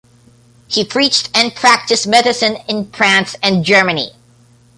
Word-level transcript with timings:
He 0.67 0.83
preached 0.83 1.29
and 1.31 1.53
practiced 1.53 2.07
medicine 2.07 2.55
in 2.67 2.89
France 2.91 3.35
and 3.43 3.63
Germany. 3.63 4.13